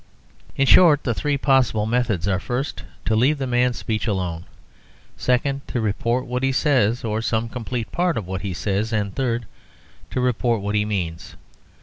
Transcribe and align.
In 0.55 0.65
short, 0.65 1.03
the 1.03 1.13
three 1.13 1.37
possible 1.37 1.85
methods 1.85 2.27
are, 2.27 2.39
first, 2.39 2.83
to 3.05 3.15
leave 3.15 3.37
the 3.37 3.45
man's 3.45 3.77
speech 3.77 4.07
alone; 4.07 4.45
second, 5.15 5.61
to 5.67 5.79
report 5.79 6.25
what 6.25 6.41
he 6.41 6.51
says 6.51 7.03
or 7.03 7.21
some 7.21 7.47
complete 7.47 7.91
part 7.91 8.17
of 8.17 8.25
what 8.25 8.41
he 8.41 8.55
says; 8.55 8.91
and 8.91 9.13
third, 9.13 9.45
to 10.09 10.19
report 10.19 10.59
what 10.61 10.73
he 10.73 10.85
means. 10.85 11.35